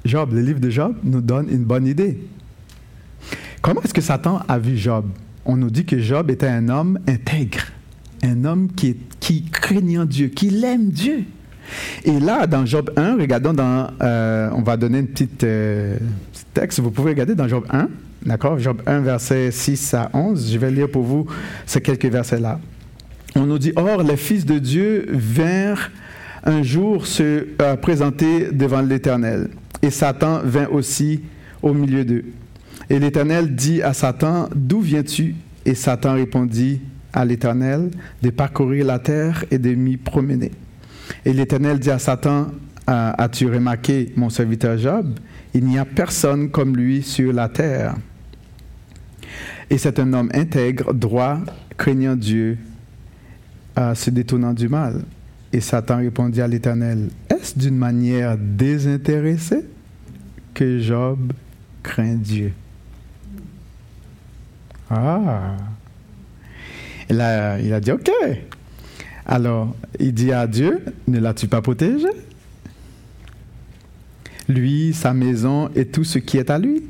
[0.05, 2.18] Job, le livre de Job nous donne une bonne idée.
[3.61, 5.07] Comment est-ce que Satan a vu Job?
[5.44, 7.64] On nous dit que Job était un homme intègre,
[8.22, 11.24] un homme qui, qui craignant Dieu, qui l'aime Dieu.
[12.05, 15.96] Et là, dans Job 1, regardons dans, euh, on va donner une petite euh,
[16.53, 17.88] texte, vous pouvez regarder dans Job 1,
[18.25, 18.59] d'accord?
[18.59, 21.27] Job 1, verset 6 à 11, je vais lire pour vous
[21.67, 22.61] ces quelques versets-là.
[23.35, 25.91] On nous dit, Or, les fils de Dieu vinrent
[26.45, 29.49] un jour se euh, présenter devant l'Éternel.
[29.81, 31.23] Et Satan vint aussi
[31.62, 32.25] au milieu d'eux.
[32.91, 35.35] Et l'Éternel dit à Satan, D'où viens-tu?
[35.65, 36.81] Et Satan répondit
[37.12, 37.91] à l'Éternel,
[38.23, 40.51] de parcourir la terre et de m'y promener.
[41.25, 42.49] Et l'Éternel dit à Satan,
[42.87, 45.15] As-tu remarqué mon serviteur Job?
[45.55, 47.97] Il n'y a personne comme lui sur la terre.
[49.71, 51.38] Et c'est un homme intègre, droit,
[51.77, 52.59] craignant Dieu,
[53.95, 55.03] se détournant du mal.
[55.53, 59.65] Et Satan répondit à l'Éternel, Est-ce d'une manière désintéressée
[60.55, 61.33] que Job
[61.83, 62.53] craint Dieu?
[64.91, 65.57] Ah
[67.11, 68.11] il a, il a dit, OK.
[69.27, 72.09] Alors, il dit à Dieu, ne l'as-tu pas protégé?
[74.53, 76.83] Lui, sa maison et tout ce qui est à lui.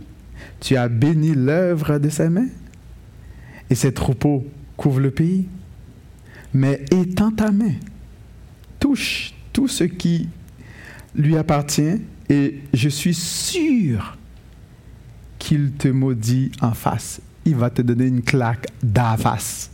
[0.61, 2.49] Tu as béni l'œuvre de ses mains.
[3.71, 4.47] Et ses troupeaux
[4.77, 5.47] couvrent le pays.
[6.53, 7.73] Mais étends ta main
[8.83, 10.29] touche tout ce qui
[11.15, 14.19] lui appartient et je suis sûr
[15.39, 17.21] qu'il te maudit en face.
[17.45, 19.71] Il va te donner une claque d'à face.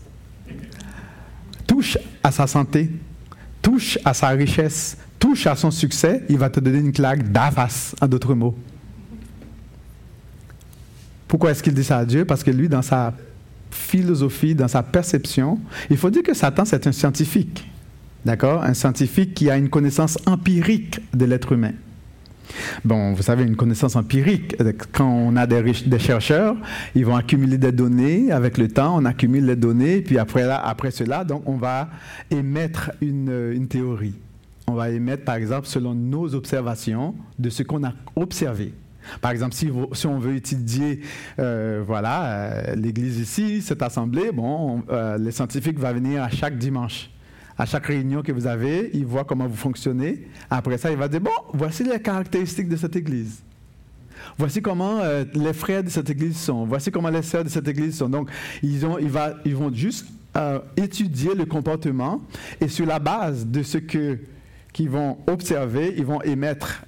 [1.67, 2.91] Touche à sa santé,
[3.63, 7.51] touche à sa richesse, touche à son succès, il va te donner une claque d'à
[7.51, 8.57] face, en d'autres mots.
[11.27, 12.25] Pourquoi est-ce qu'il dit ça à Dieu?
[12.25, 13.13] Parce que lui, dans sa
[13.71, 15.59] philosophie, dans sa perception,
[15.91, 17.69] il faut dire que Satan, c'est un scientifique.
[18.25, 18.63] D'accord?
[18.63, 21.73] Un scientifique qui a une connaissance empirique de l'être humain.
[22.83, 24.57] Bon, vous savez, une connaissance empirique,
[24.93, 26.57] quand on a des, chercheurs,
[26.95, 28.33] ils vont accumuler des données.
[28.33, 31.91] Avec le temps, on accumule les données, puis après, là, après cela, donc, on va
[32.31, 34.15] émettre une, une théorie.
[34.69, 38.75] On va émettre, par exemple, selon nos observations de ce qu'on a observé.
[39.23, 39.71] Par exemple, si,
[40.07, 41.01] on veut étudier,
[41.39, 46.59] euh, voilà, euh, l'Église ici, cette assemblée, bon, euh, les scientifiques vont venir à chaque
[46.59, 47.11] dimanche
[47.61, 50.29] à chaque réunion que vous avez, il voit comment vous fonctionnez.
[50.49, 53.43] Après ça, il va dire, bon, voici les caractéristiques de cette église.
[54.37, 55.01] Voici comment
[55.35, 56.67] les frères de cette église sont.
[56.67, 58.09] Voici comment les sœurs de cette église sont.
[58.09, 58.31] Donc,
[58.63, 58.87] ils,
[59.45, 60.07] ils vont juste
[60.77, 62.23] étudier le comportement
[62.61, 64.21] et sur la base de ce que
[64.73, 66.85] qu'ils vont observer, ils vont émettre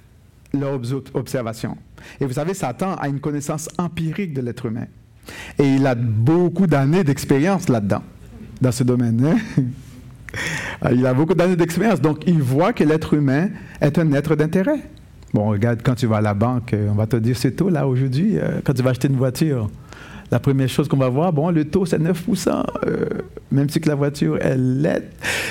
[0.53, 0.79] leurs
[1.13, 1.77] observations.
[2.19, 4.87] Et vous savez, Satan a une connaissance empirique de l'être humain.
[5.59, 8.03] Et il a beaucoup d'années d'expérience là-dedans,
[8.59, 9.23] dans ce domaine.
[9.25, 9.63] Hein.
[10.91, 13.49] Il a beaucoup d'années d'expérience, donc il voit que l'être humain
[13.81, 14.79] est un être d'intérêt.
[15.33, 17.87] Bon, regarde, quand tu vas à la banque, on va te dire c'est taux là
[17.87, 19.69] aujourd'hui, euh, quand tu vas acheter une voiture.
[20.31, 23.05] La première chose qu'on va voir, bon, le taux c'est 9% euh,
[23.51, 25.09] même si que la voiture est laide.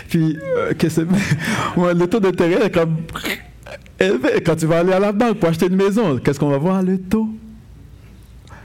[0.08, 0.86] Puis, euh, que
[1.94, 2.96] le taux d'intérêt est comme
[3.98, 4.40] élevé.
[4.44, 6.82] Quand tu vas aller à la banque pour acheter une maison, qu'est-ce qu'on va voir
[6.82, 7.28] Le taux?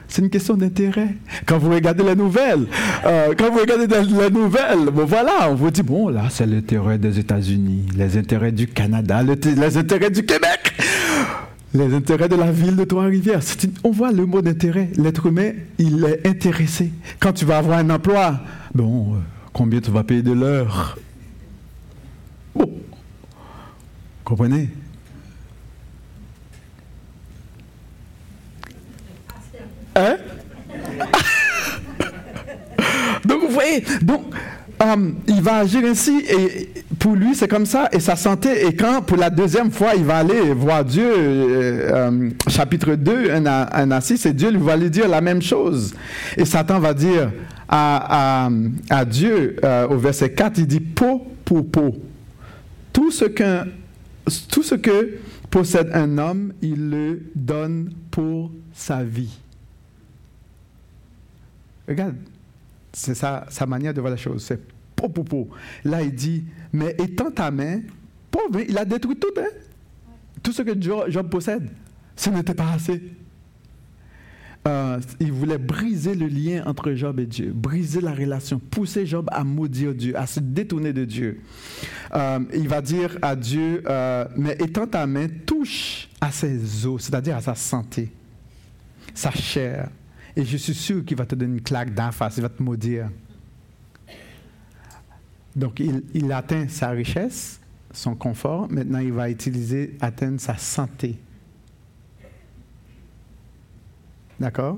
[0.07, 1.09] C'est une question d'intérêt.
[1.45, 2.67] Quand vous regardez la nouvelle,
[3.05, 6.97] euh, quand vous regardez la nouvelle, bon voilà, on vous dit, bon là, c'est l'intérêt
[6.97, 10.73] des États-Unis, les intérêts du Canada, les intérêts du Québec,
[11.75, 13.41] les intérêts de la ville de Trois-Rivières.
[13.83, 14.89] On voit le mot d'intérêt.
[14.95, 16.91] L'être humain, il est intéressé.
[17.19, 18.39] Quand tu vas avoir un emploi,
[18.73, 19.17] bon, euh,
[19.53, 20.97] combien tu vas payer de l'heure?
[22.55, 22.71] Bon,
[24.23, 24.69] comprenez?
[29.95, 30.17] Hein?
[33.25, 34.33] donc, vous voyez, donc,
[34.81, 37.89] euh, il va agir ainsi et pour lui, c'est comme ça.
[37.91, 42.09] Et sa santé, et quand pour la deuxième fois, il va aller voir Dieu, euh,
[42.09, 45.93] euh, chapitre 2, un, un assis, et Dieu lui va lui dire la même chose.
[46.37, 47.31] Et Satan va dire
[47.67, 48.49] à, à,
[48.89, 49.57] à Dieu,
[49.89, 51.95] au verset 4, il dit peau pour peau.
[52.91, 55.17] Tout ce, tout ce que
[55.49, 59.37] possède un homme, il le donne pour sa vie.
[61.87, 62.15] Regarde,
[62.95, 64.43] c'est sa, manière de voir la chose.
[64.43, 64.59] C'est
[64.95, 65.49] po, po.
[65.83, 67.81] Là, il dit, mais étant ta main,
[68.31, 69.49] pauvre, il a détruit tout, hein?
[70.41, 71.69] Tout ce que Job possède.
[72.15, 73.01] Ce n'était pas assez.
[74.67, 79.27] Euh, il voulait briser le lien entre Job et Dieu, briser la relation, pousser Job
[79.31, 81.41] à maudire Dieu, à se détourner de Dieu.
[82.15, 87.03] Euh, il va dire à Dieu, euh, mais étant ta main, touche à ses os,
[87.03, 88.11] c'est-à-dire à sa santé,
[89.13, 89.89] sa chair.
[90.35, 92.61] Et je suis sûr qu'il va te donner une claque d'en face, il va te
[92.61, 93.09] maudire.
[95.55, 101.17] Donc il, atteint sa richesse, son confort, maintenant il va utiliser, atteindre sa santé.
[104.37, 104.77] D'accord?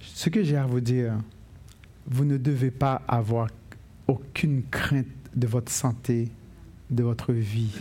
[0.00, 1.14] Ce que j'ai à vous dire,
[2.06, 3.48] vous ne devez pas avoir
[4.08, 6.30] aucune crainte de votre santé,
[6.90, 7.74] de votre vie,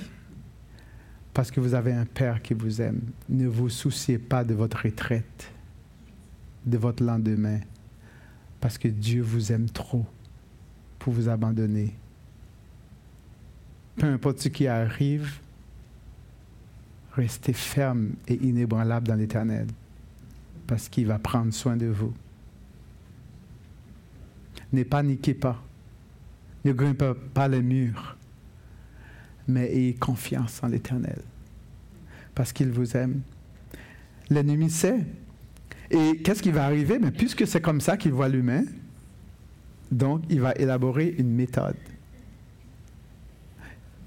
[1.34, 3.02] parce que vous avez un Père qui vous aime.
[3.30, 5.52] Ne vous souciez pas de votre retraite,
[6.65, 7.60] de votre lendemain,
[8.60, 10.06] parce que Dieu vous aime trop
[10.99, 11.95] pour vous abandonner.
[13.97, 15.39] Peu importe ce qui arrive,
[17.13, 19.67] restez ferme et inébranlable dans l'éternel
[20.67, 22.13] parce qu'il va prendre soin de vous.
[24.71, 25.62] Ne paniquez pas.
[26.65, 28.17] Ne grimpez pas les murs.
[29.47, 31.21] Mais ayez confiance en l'Éternel.
[32.34, 33.21] Parce qu'il vous aime.
[34.30, 35.06] L'ennemi sait.
[35.91, 37.00] Et qu'est-ce qui va arriver?
[37.00, 38.63] Mais puisque c'est comme ça qu'il voit l'humain,
[39.91, 41.76] donc il va élaborer une méthode.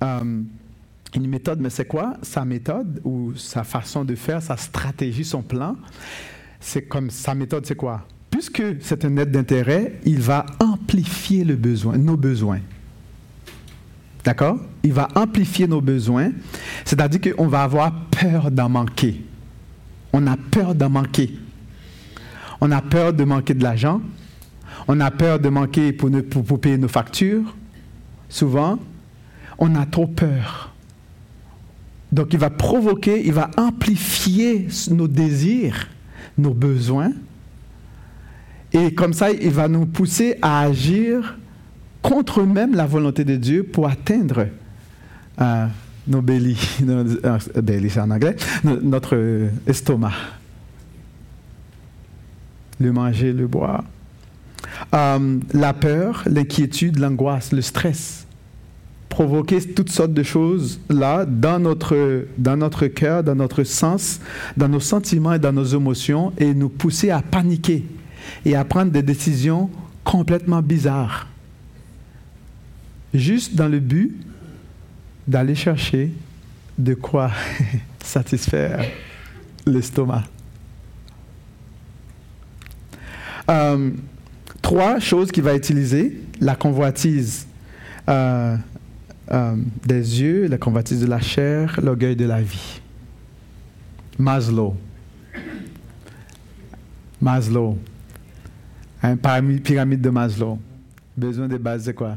[0.02, 0.42] Euh,
[1.14, 2.14] une méthode, mais c'est quoi?
[2.22, 5.76] Sa méthode ou sa façon de faire, sa stratégie, son plan?
[6.66, 8.06] c'est comme sa méthode, c'est quoi?
[8.30, 12.60] Puisque c'est un net d'intérêt, il va amplifier le besoin, nos besoins.
[14.24, 14.58] D'accord?
[14.82, 16.32] Il va amplifier nos besoins,
[16.84, 19.24] c'est-à-dire qu'on va avoir peur d'en manquer.
[20.12, 21.38] On a peur d'en manquer.
[22.60, 24.00] On a peur de manquer de l'argent.
[24.88, 26.10] On a peur de manquer pour,
[26.44, 27.54] pour payer nos factures.
[28.28, 28.78] Souvent,
[29.58, 30.72] on a trop peur.
[32.12, 35.88] Donc il va provoquer, il va amplifier nos désirs
[36.38, 37.12] nos besoins.
[38.72, 41.38] Et comme ça, il va nous pousser à agir
[42.02, 44.46] contre même la volonté de Dieu pour atteindre
[45.40, 45.66] euh,
[46.06, 47.38] nos belly, euh,
[48.64, 50.12] notre estomac.
[52.80, 53.84] Le manger, le boire.
[54.94, 58.26] Euh, la peur, l'inquiétude, l'angoisse, le stress
[59.16, 64.20] provoquer toutes sortes de choses là dans notre, dans notre cœur, dans notre sens,
[64.58, 67.86] dans nos sentiments et dans nos émotions et nous pousser à paniquer
[68.44, 69.70] et à prendre des décisions
[70.04, 71.28] complètement bizarres.
[73.14, 74.14] Juste dans le but
[75.26, 76.12] d'aller chercher
[76.76, 77.30] de quoi
[78.04, 78.84] satisfaire
[79.64, 80.24] l'estomac.
[83.48, 83.90] Euh,
[84.62, 87.46] trois choses qu'il va utiliser, la convoitise.
[88.08, 88.56] Euh,
[89.32, 92.80] euh, des yeux, la convoitise de la chair, l'orgueil de la vie.
[94.18, 94.76] Maslow.
[97.20, 97.78] Maslow.
[99.64, 100.58] Pyramide de Maslow.
[101.16, 102.16] Besoin de base, c'est quoi?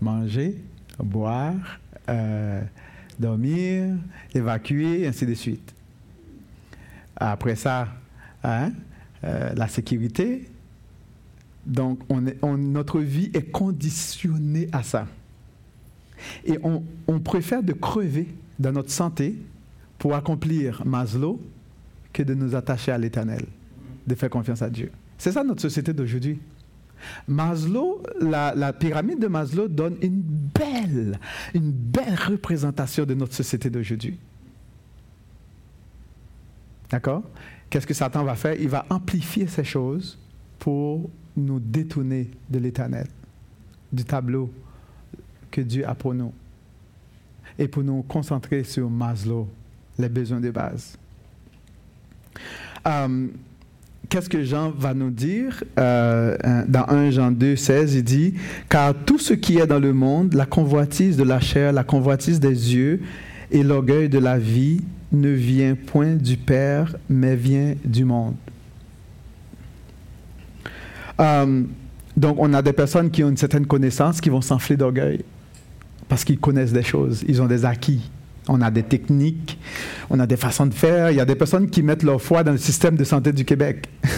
[0.00, 0.56] Manger,
[0.98, 1.80] boire,
[3.18, 3.96] dormir,
[4.34, 5.74] évacuer, ainsi de suite.
[7.16, 7.88] Après ça,
[8.42, 8.70] hein,
[9.24, 10.48] euh, la sécurité.
[11.66, 12.00] Donc,
[12.42, 15.06] notre vie est conditionnée à ça.
[16.44, 18.28] Et on, préfère de crever
[18.58, 19.36] dans notre santé
[19.98, 21.40] pour accomplir Maslow
[22.12, 23.44] que de nous attacher à l'éternel,
[24.06, 24.90] de faire confiance à Dieu.
[25.18, 26.40] C'est ça notre société d'aujourd'hui.
[27.28, 31.18] Maslow, la, la, pyramide de Maslow donne une belle,
[31.54, 34.18] une belle représentation de notre société d'aujourd'hui.
[36.90, 37.22] D'accord?
[37.70, 38.54] Qu'est-ce que Satan va faire?
[38.60, 40.18] Il va amplifier ces choses
[40.58, 43.06] pour nous détourner de l'éternel,
[43.92, 44.52] du tableau
[45.50, 46.32] que Dieu a pour nous
[47.58, 49.48] et pour nous concentrer sur Maslow,
[49.98, 50.96] les besoins de base.
[52.86, 53.28] Euh,
[54.08, 55.62] qu'est-ce que Jean va nous dire?
[55.78, 58.34] Euh, dans 1 Jean 2, 16 Il dit
[58.68, 62.40] Car tout ce qui est dans le monde, la convoitise de la chair, la convoitise
[62.40, 63.00] des yeux
[63.50, 64.80] et l'orgueil de la vie,
[65.12, 68.34] ne vient point du Père, mais vient du monde.
[71.20, 71.62] Euh,
[72.16, 75.24] donc, on a des personnes qui ont une certaine connaissance qui vont s'enfler d'orgueil
[76.08, 78.10] parce qu'ils connaissent des choses, ils ont des acquis.
[78.48, 79.58] On a des techniques,
[80.08, 81.10] on a des façons de faire.
[81.10, 83.44] Il y a des personnes qui mettent leur foi dans le système de santé du
[83.44, 83.86] Québec.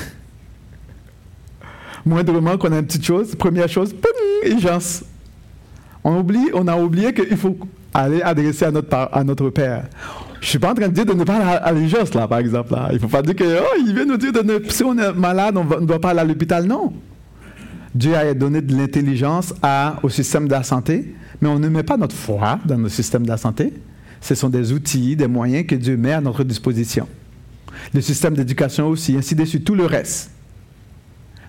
[2.06, 3.94] Moindrement qu'on a une petite chose, première chose,
[4.44, 5.04] urgence.
[6.02, 7.58] On, oublie, on a oublié qu'il faut
[7.92, 9.84] aller adresser à à notre Père.
[10.42, 12.40] Je suis pas en train de dire de ne pas aller à l'urgence, là, par
[12.40, 12.72] exemple.
[12.72, 12.88] Là.
[12.90, 14.98] Il ne faut pas dire que, oh, il vient nous dire de ne, si on
[14.98, 16.66] est malade, on ne doit pas aller à l'hôpital.
[16.66, 16.92] Non.
[17.94, 19.54] Dieu a donné de l'intelligence
[20.02, 23.22] au système de la santé, mais on ne met pas notre foi dans le système
[23.22, 23.72] de la santé.
[24.20, 27.06] Ce sont des outils, des moyens que Dieu met à notre disposition.
[27.94, 30.32] Le système d'éducation aussi, ainsi de suite, tout le reste.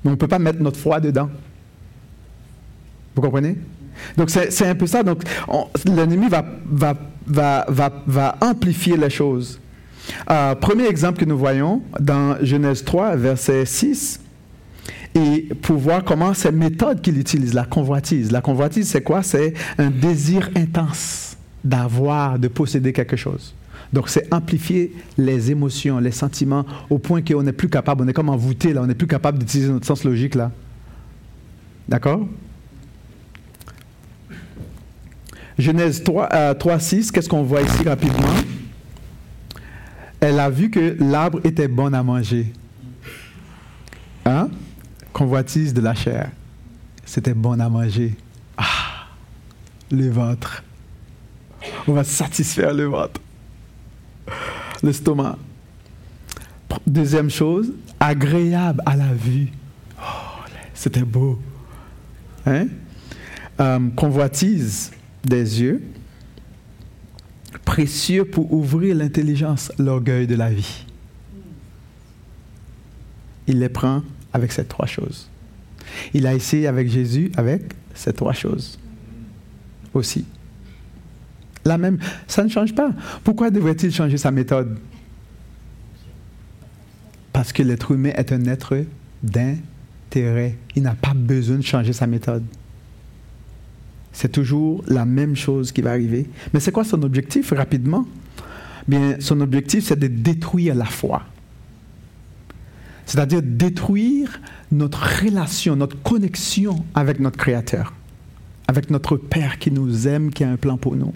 [0.03, 1.32] Mais on ne peut pas mettre notre foi dedans.
[3.15, 3.58] Vous comprenez?
[4.17, 5.01] Donc c'est un peu ça.
[5.01, 5.23] Donc
[5.86, 6.95] l'ennemi va, va,
[7.27, 9.59] va, va, amplifier les choses.
[10.29, 14.19] Euh, premier exemple que nous voyons dans Genèse 3, verset 6,
[15.15, 18.31] et pour voir comment ces méthodes qu'il utilise, la convoitise.
[18.31, 19.21] La convoitise, c'est quoi?
[19.23, 23.53] C'est un désir intense d'avoir, de posséder quelque chose.
[23.93, 28.13] Donc, c'est amplifier les émotions, les sentiments, au point qu'on n'est plus capable, on est
[28.13, 30.51] comme envoûté, là, on n'est plus capable d'utiliser notre sens logique, là.
[31.88, 32.27] D'accord?
[35.58, 38.34] Genèse 3, 3 6, qu'est-ce qu'on voit ici rapidement?
[40.20, 42.52] Elle a vu que l'arbre était bon à manger.
[44.26, 44.50] Hein?
[45.12, 46.32] Convoitise de la chair.
[47.06, 48.16] C'était bon à manger.
[48.58, 49.08] Ah,
[49.92, 50.63] le ventre.
[51.88, 53.22] On va satisfaire le ventre.
[54.82, 55.38] L'estomac.
[56.88, 59.50] Deuxième chose, agréable à la vue.
[60.00, 60.42] Oh,
[60.74, 61.39] c'était beau.
[62.46, 62.68] Hein?
[63.60, 64.92] Euh, convoitise
[65.23, 65.81] des yeux,
[67.65, 70.86] précieux pour ouvrir l'intelligence, l'orgueil de la vie.
[73.47, 75.29] Il les prend avec ces trois choses.
[76.13, 78.79] Il a essayé avec Jésus avec ces trois choses
[79.93, 80.25] aussi.
[81.65, 82.91] La même, ça ne change pas.
[83.23, 84.77] Pourquoi devrait-il changer sa méthode?
[87.31, 88.83] Parce que l'être humain est un être
[89.21, 90.57] d'intérêt.
[90.75, 92.43] Il n'a pas besoin de changer sa méthode
[94.13, 96.30] c'est toujours la même chose qui va arriver.
[96.54, 98.06] Mais c'est quoi son objectif rapidement?
[98.88, 101.23] Bien, son objectif, c'est de détruire la foi.
[103.06, 104.39] C'est-à-dire détruire
[104.71, 107.93] notre relation, notre connexion avec notre Créateur,
[108.67, 111.12] avec notre Père qui nous aime, qui a un plan pour nous,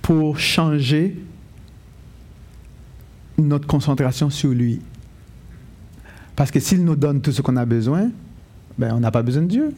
[0.00, 1.16] pour changer
[3.38, 4.80] notre concentration sur lui.
[6.36, 8.10] Parce que s'il nous donne tout ce qu'on a besoin,
[8.78, 9.74] ben, on n'a pas besoin de Dieu.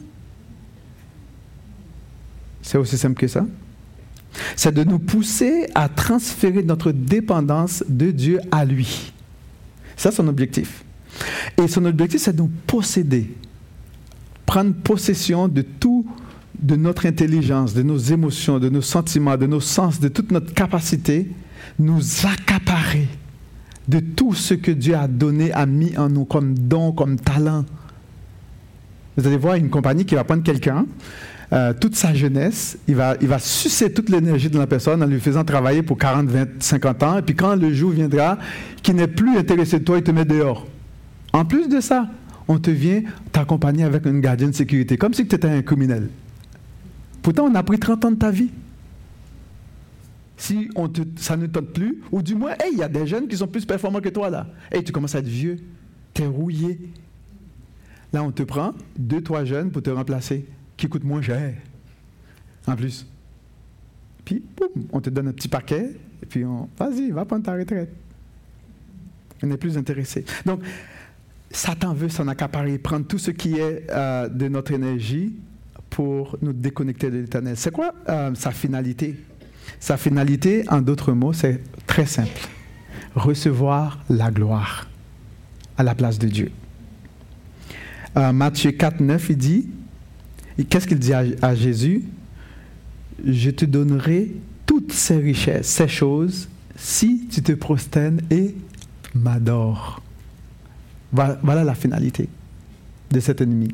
[2.65, 3.45] C'est aussi simple que ça.
[4.55, 9.13] C'est de nous pousser à transférer notre dépendance de Dieu à lui.
[9.95, 10.83] C'est son objectif.
[11.61, 13.31] Et son objectif, c'est de nous posséder,
[14.47, 16.07] prendre possession de tout,
[16.59, 20.51] de notre intelligence, de nos émotions, de nos sentiments, de nos sens, de toute notre
[20.53, 21.29] capacité,
[21.77, 23.07] nous accaparer
[23.87, 27.63] de tout ce que Dieu a donné, a mis en nous comme don, comme talent.
[29.15, 30.87] Vous allez voir une compagnie qui va prendre quelqu'un,
[31.53, 35.05] euh, toute sa jeunesse, il va, il va sucer toute l'énergie de la personne en
[35.05, 37.17] lui faisant travailler pour 40, 20, 50 ans.
[37.19, 38.37] Et puis quand le jour viendra,
[38.81, 40.67] qui n'est plus intéressé de toi, il te met dehors.
[41.33, 42.09] En plus de ça,
[42.47, 46.09] on te vient t'accompagner avec un gardien de sécurité, comme si tu étais un criminel.
[47.21, 48.51] Pourtant, on a pris 30 ans de ta vie.
[50.37, 53.27] Si on te, ça ne tente plus, ou du moins, il y a des jeunes
[53.27, 54.47] qui sont plus performants que toi là.
[54.71, 55.59] Hey, tu commences à être vieux,
[56.13, 56.79] tu es rouillé.
[58.11, 60.45] Là, on te prend deux, trois jeunes pour te remplacer
[60.77, 61.53] qui coûte moins cher.
[62.67, 63.05] En plus.
[64.23, 67.53] Puis, boum, on te donne un petit paquet, et puis on, vas-y, va prendre ta
[67.53, 67.93] retraite.
[69.43, 70.25] On n'est plus intéressé.
[70.45, 70.61] Donc,
[71.51, 75.33] Satan veut s'en accaparer, prendre tout ce qui est euh, de notre énergie
[75.89, 77.55] pour nous déconnecter de l'éternel.
[77.55, 79.15] C'est quoi euh, sa finalité?
[79.79, 82.49] Sa finalité, en d'autres mots, c'est très simple.
[83.15, 84.87] Recevoir la gloire
[85.77, 86.51] à la place de Dieu.
[88.17, 89.69] Euh, Matthieu 4, 9, il dit,
[90.63, 92.03] qu'est-ce qu'il dit à, Jésus?
[93.25, 94.31] Je te donnerai
[94.65, 98.55] toutes ces richesses, ces choses, si tu te prosternes et
[99.13, 100.01] m'adores.
[101.11, 102.27] Voilà, la finalité
[103.11, 103.73] de cet ennemi.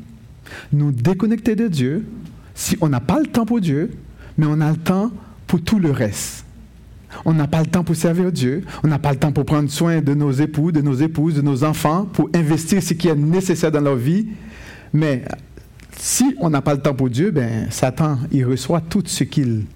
[0.72, 2.06] Nous déconnecter de Dieu,
[2.54, 3.90] si on n'a pas le temps pour Dieu,
[4.36, 5.10] mais on a le temps
[5.46, 6.44] pour tout le reste.
[7.24, 9.70] On n'a pas le temps pour servir Dieu, on n'a pas le temps pour prendre
[9.70, 13.14] soin de nos époux, de nos épouses, de nos enfants, pour investir ce qui est
[13.14, 14.28] nécessaire dans leur vie.
[14.92, 15.24] Mais
[16.02, 19.66] si on n'a pas le temps pour Dieu, ben, Satan, il reçoit tout ce qu'il...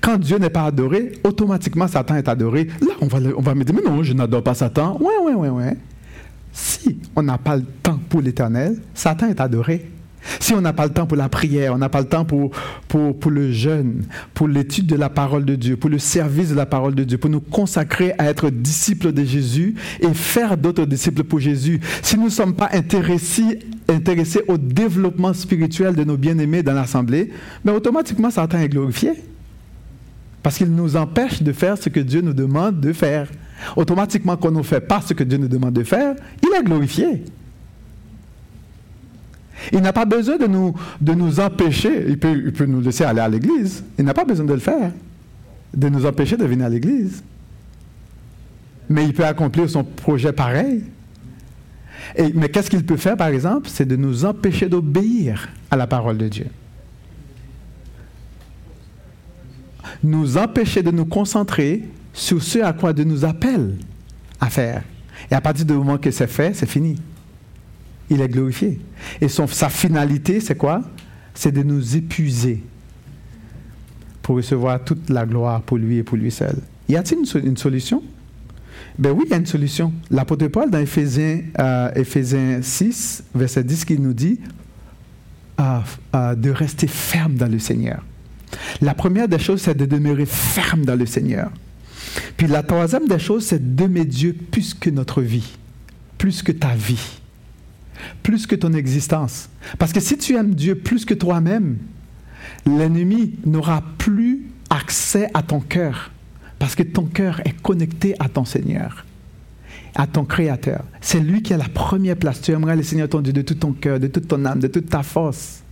[0.00, 2.68] Quand Dieu n'est pas adoré, automatiquement Satan est adoré.
[2.80, 4.96] Là, on va, on va me dire, mais non, je n'adore pas Satan.
[5.00, 5.64] Oui, oui, oui, oui.
[6.52, 9.90] Si on n'a pas le temps pour l'éternel, Satan est adoré.
[10.40, 12.50] Si on n'a pas le temps pour la prière, on n'a pas le temps pour,
[12.88, 14.04] pour, le jeûne,
[14.34, 17.18] pour l'étude de la parole de Dieu, pour le service de la parole de Dieu,
[17.18, 22.16] pour nous consacrer à être disciples de Jésus et faire d'autres disciples pour Jésus, si
[22.16, 27.30] nous ne sommes pas intéressés, intéressés au développement spirituel de nos bien-aimés dans l'Assemblée,
[27.64, 29.12] mais ben automatiquement Satan est glorifié.
[30.42, 33.28] Parce qu'il nous empêche de faire ce que Dieu nous demande de faire.
[33.76, 36.64] Automatiquement, quand on ne fait pas ce que Dieu nous demande de faire, il est
[36.64, 37.22] glorifié.
[39.70, 42.04] Il n'a pas besoin de nous, empêcher.
[42.08, 43.84] Il peut, nous laisser aller à l'église.
[43.98, 44.90] Il n'a pas besoin de le faire,
[45.74, 47.22] de nous empêcher de venir à l'église.
[48.88, 50.82] Mais il peut accomplir son projet pareil.
[52.34, 53.68] Mais qu'est-ce qu'il peut faire, par exemple?
[53.68, 56.46] C'est de nous empêcher d'obéir à la parole de Dieu.
[60.02, 63.76] Nous empêcher de nous concentrer sur ce à quoi Dieu nous appelle
[64.40, 64.82] à faire.
[65.30, 66.96] Et à partir du moment que c'est fait, c'est fini.
[68.10, 68.80] Il est glorifié.
[69.20, 70.82] Et son, sa finalité, c'est quoi?
[71.34, 72.62] C'est de nous épuiser
[74.22, 76.56] pour recevoir toute la gloire pour lui et pour lui seul.
[76.88, 78.02] Y a-t-il une, solution?
[78.98, 79.92] Ben oui, il y a une solution.
[80.10, 84.40] L'apôtre Paul, dans Éphésiens, euh, 6, verset 10, qui nous dit
[85.60, 85.78] euh,
[86.14, 88.04] euh, de rester ferme dans le Seigneur.
[88.80, 91.50] La première des choses, c'est de demeurer ferme dans le Seigneur.
[92.36, 95.56] Puis la troisième des choses, c'est d'aimer Dieu plus que notre vie,
[96.18, 97.20] plus que ta vie,
[98.22, 99.48] plus que ton existence.
[99.78, 101.78] Parce que si tu aimes Dieu plus que toi-même,
[102.66, 106.10] l'ennemi n'aura plus accès à ton cœur.
[106.58, 109.04] Parce que ton cœur est connecté à ton Seigneur,
[109.94, 110.84] à ton Créateur.
[111.00, 112.40] C'est lui qui a la première place.
[112.40, 114.68] Tu aimeras le Seigneur ton Dieu de tout ton cœur, de toute ton âme, de
[114.68, 115.62] toute ta force.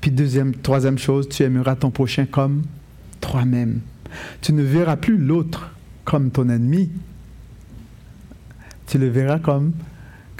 [0.00, 2.62] Puis deuxième, troisième chose, tu aimeras ton prochain comme
[3.20, 3.80] toi-même.
[4.40, 5.74] Tu ne verras plus l'autre
[6.04, 6.90] comme ton ennemi.
[8.86, 9.72] Tu le verras comme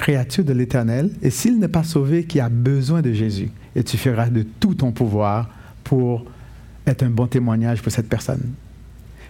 [0.00, 1.10] créature de l'Éternel.
[1.22, 3.50] Et s'il n'est pas sauvé, qui a besoin de Jésus.
[3.76, 5.50] Et tu feras de tout ton pouvoir
[5.84, 6.24] pour
[6.86, 8.42] être un bon témoignage pour cette personne.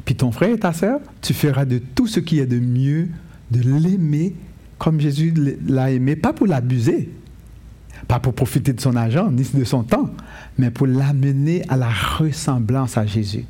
[0.05, 3.09] Puis ton frère et ta sœur, tu feras de tout ce qui est de mieux,
[3.51, 4.35] de l'aimer
[4.79, 5.35] comme Jésus
[5.69, 7.11] l'a aimé, pas pour l'abuser,
[8.09, 10.09] pas pour profiter de son argent ni de son temps,
[10.57, 13.45] mais pour l'amener à la ressemblance à Jésus.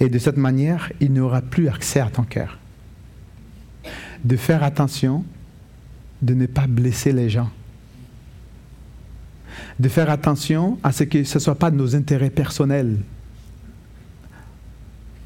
[0.00, 2.58] Et de cette manière, il n'aura plus accès à ton cœur.
[4.26, 5.24] De faire attention,
[6.20, 7.48] de ne pas blesser les gens.
[9.78, 12.96] De faire attention à ce que ce ne soit pas nos intérêts personnels,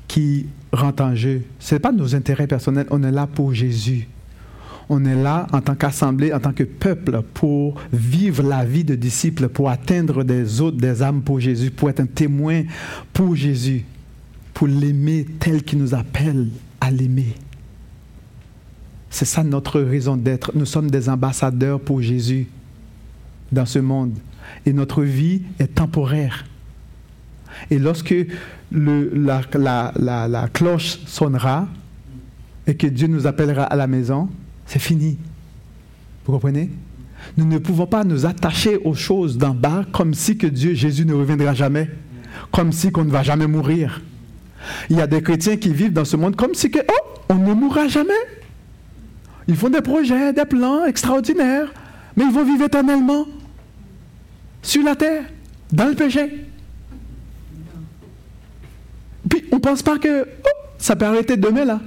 [0.06, 1.44] qui rentre en jeu.
[1.58, 4.06] Ce n'est pas nos intérêts personnels, on est là pour Jésus.
[4.90, 8.96] On est là en tant qu'assemblée, en tant que peuple, pour vivre la vie de
[8.96, 12.64] disciples, pour atteindre des autres, des âmes pour Jésus, pour être un témoin
[13.14, 13.86] pour Jésus,
[14.52, 16.48] pour l'aimer tel qu'il nous appelle
[16.82, 17.34] à l'aimer.
[19.10, 20.52] C'est ça notre raison d'être.
[20.54, 22.46] Nous sommes des ambassadeurs pour Jésus
[23.50, 24.16] dans ce monde.
[24.64, 26.44] Et notre vie est temporaire.
[27.70, 28.14] Et lorsque
[28.70, 31.68] la, la, cloche sonnera
[32.66, 34.28] et que Dieu nous appellera à la maison,
[34.66, 35.18] c'est fini.
[36.24, 36.70] Vous comprenez?
[37.36, 41.04] Nous ne pouvons pas nous attacher aux choses d'en bas comme si que Dieu, Jésus
[41.04, 41.90] ne reviendra jamais,
[42.52, 44.00] comme si qu'on ne va jamais mourir.
[44.88, 47.34] Il y a des chrétiens qui vivent dans ce monde comme si que, oh, on
[47.34, 48.12] ne mourra jamais.
[49.50, 51.74] Ils font des projets, des plans extraordinaires,
[52.16, 53.26] mais ils vont vivre éternellement
[54.62, 55.24] sur la terre,
[55.72, 56.46] dans le péché.
[59.28, 60.48] Puis on ne pense pas que oh,
[60.78, 61.80] ça peut arrêter demain là.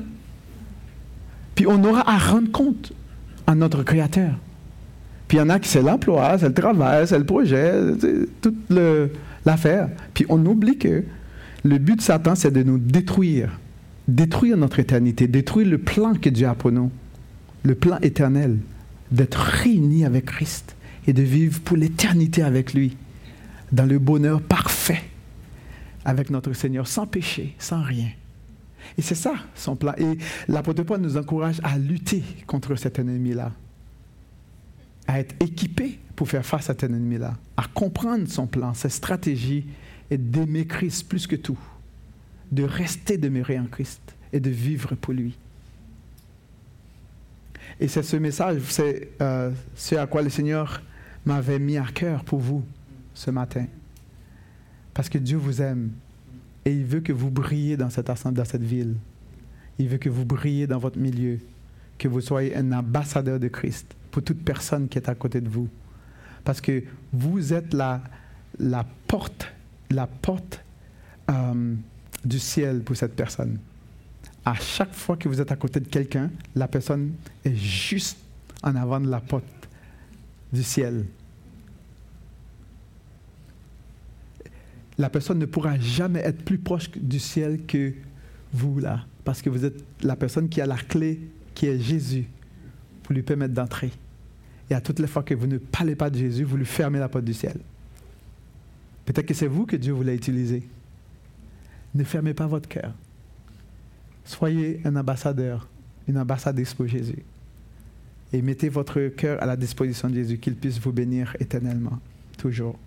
[1.56, 2.92] Puis on aura à rendre compte
[3.48, 4.32] à notre Créateur.
[5.30, 7.80] Puis il y en a qui c'est l'emploi, c'est le travail, c'est le projet,
[8.42, 8.58] toute
[9.46, 9.88] l'affaire.
[10.14, 11.02] Puis on oublie que
[11.64, 13.58] le but de Satan, c'est de nous détruire.
[14.10, 16.92] Détruire notre éternité, détruire le plan que Dieu a pour nous.
[17.64, 18.60] Le plan éternel,
[19.12, 20.76] d'être réunis avec Christ
[21.08, 22.98] et de vivre pour l'éternité avec lui,
[23.72, 25.02] dans le bonheur parfait
[26.06, 28.10] avec notre Seigneur sans péché, sans rien.
[28.98, 29.94] Et c'est ça son plan.
[29.98, 33.52] Et l'apôtre Paul nous encourage à lutter contre cet ennemi-là,
[35.08, 39.66] à être équipé pour faire face à cet ennemi-là, à comprendre son plan, sa stratégie
[40.12, 41.60] et d'aimer Christ plus que tout,
[42.52, 44.02] de rester demeuré en Christ
[44.32, 45.38] et de vivre pour lui.
[47.84, 50.82] Et c'est ce message, c'est euh, ce à quoi le Seigneur
[51.26, 52.64] m'avait mis à cœur pour vous
[53.14, 53.66] ce matin.
[54.94, 55.92] Parce que Dieu vous aime
[56.64, 58.96] et il veut que vous brillez dans cette dans cette ville.
[59.80, 61.40] Il veut que vous brillez dans votre milieu,
[61.98, 65.50] que vous soyez un ambassadeur de Christ pour toute personne qui est à côté de
[65.50, 65.68] vous.
[66.46, 68.02] Parce que vous êtes la,
[68.60, 69.52] la porte,
[69.92, 70.64] la porte
[71.30, 71.76] euh,
[72.24, 73.58] du ciel pour cette personne.
[74.46, 77.14] À chaque fois que vous êtes à côté de quelqu'un, la personne
[77.46, 78.18] est juste
[78.62, 79.46] en avant de la porte
[80.52, 81.06] du ciel.
[84.98, 87.94] la personne ne pourra jamais être plus proche du ciel que
[88.54, 91.20] vous, là, parce que vous êtes la personne qui a la clé,
[91.56, 92.26] qui est Jésus,
[93.02, 93.92] pour lui permettre d'entrer.
[94.70, 97.00] Et à toutes les fois que vous ne parlez pas de Jésus, vous lui fermez
[97.00, 97.58] la porte du ciel.
[99.06, 100.64] Peut-être que c'est vous que Dieu voulait utiliser.
[101.94, 102.94] Ne fermez pas votre cœur.
[104.26, 105.68] Soyez un ambassadeur,
[106.08, 107.24] une ambassadrice pour Jésus.
[108.32, 112.00] Et mettez votre cœur à la disposition de Jésus, qu'il puisse vous bénir éternellement,
[112.38, 112.78] toujours.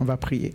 [0.00, 0.54] On va prier.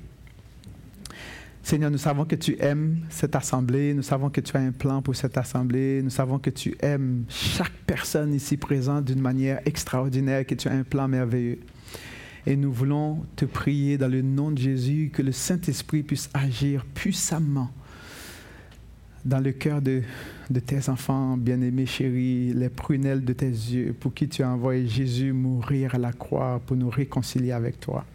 [1.64, 5.02] Seigneur, nous savons que tu aimes cette assemblée, nous savons que tu as un plan
[5.02, 10.46] pour cette assemblée, nous savons que tu aimes chaque personne ici présente d'une manière extraordinaire,
[10.46, 11.60] que tu as un plan merveilleux.
[12.48, 16.84] Et nous voulons te prier dans le nom de Jésus que le Saint-Esprit puisse agir
[16.96, 17.72] puissamment
[19.26, 20.01] dans le cœur de,
[20.65, 25.34] tes enfants bien-aimés, chéris, les prunelles de tes yeux, pour qui tu as envoyé Jésus
[25.34, 28.05] mourir à la croix pour nous réconcilier avec toi.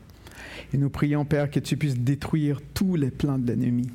[0.72, 3.88] Et nous prions, Père, que tu puisses détruire tous les plans de l'ennemi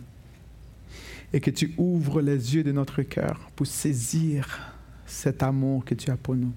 [1.34, 4.74] et que tu ouvres les yeux de notre cœur pour saisir
[5.06, 6.54] cet amour que tu as pour nous.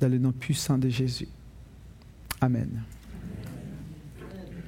[0.00, 1.28] Dans le nom puissant de Jésus.
[2.40, 2.82] Amen.